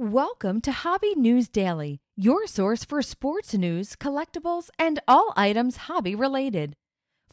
[0.00, 6.14] Welcome to Hobby News Daily, your source for sports news, collectibles, and all items hobby
[6.14, 6.74] related.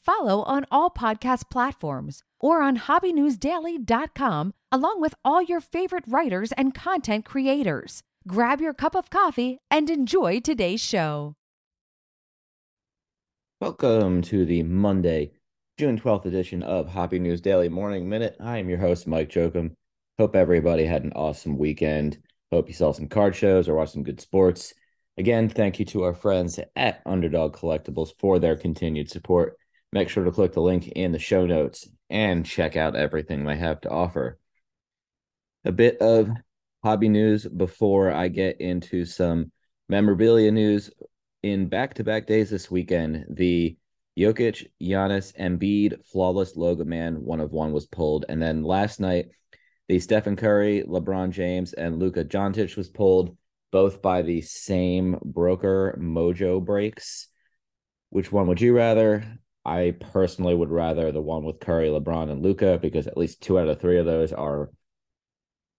[0.04, 6.76] Follow on all podcast platforms or on hobbynewsdaily.com along with all your favorite writers and
[6.76, 8.04] content creators.
[8.28, 11.36] Grab your cup of coffee and enjoy today's show.
[13.62, 15.32] Welcome to the Monday,
[15.78, 18.36] June 12th edition of Hobby News Daily Morning Minute.
[18.42, 19.72] I am your host, Mike Jokum.
[20.20, 22.18] Hope everybody had an awesome weekend.
[22.52, 24.74] Hope you saw some card shows or watched some good sports.
[25.18, 29.58] Again, thank you to our friends at Underdog Collectibles for their continued support.
[29.92, 33.58] Make sure to click the link in the show notes and check out everything they
[33.58, 34.40] have to offer.
[35.66, 36.30] A bit of
[36.84, 39.52] hobby news before I get into some
[39.90, 40.90] memorabilia news.
[41.44, 43.78] In back to back days this weekend, the
[44.18, 48.26] Jokic, Giannis, Embiid, flawless Logoman one of one was pulled.
[48.30, 49.28] And then last night,
[49.88, 53.38] the Stephen Curry, LeBron James, and Luka Doncic was pulled
[53.72, 57.28] both by the same broker, Mojo Breaks.
[58.10, 59.40] Which one would you rather?
[59.66, 63.60] I personally would rather the one with Curry, LeBron, and Luka because at least two
[63.60, 64.72] out of three of those are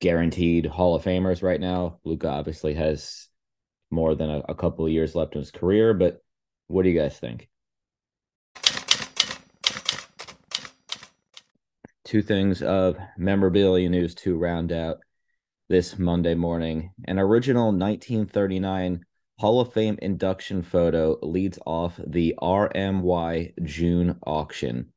[0.01, 1.99] guaranteed Hall of Famers right now.
[2.05, 3.29] Luka obviously has
[3.91, 6.23] more than a, a couple of years left in his career, but
[6.67, 7.49] what do you guys think?
[12.09, 14.97] Two things of memorabilia news to round out
[15.69, 16.91] this Monday morning.
[17.05, 19.05] An original 1939
[19.39, 24.91] Hall of Fame induction photo leads off the RMY June auction.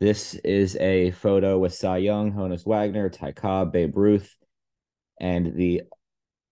[0.00, 4.34] This is a photo with Cy Young, Honus Wagner, Ty Cobb, Babe Ruth,
[5.20, 5.82] and the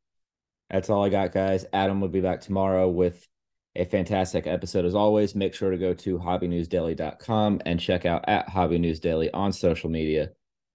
[0.70, 1.64] That's all I got, guys.
[1.72, 3.26] Adam will be back tomorrow with
[3.74, 5.34] a fantastic episode as always.
[5.34, 9.88] Make sure to go to hobbynewsdaily.com and check out at Hobby News Daily on social
[9.88, 10.30] media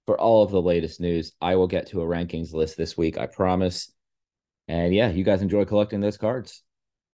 [0.06, 1.34] for all of the latest news.
[1.42, 3.92] I will get to a rankings list this week, I promise.
[4.68, 6.64] And yeah, you guys enjoy collecting those cards.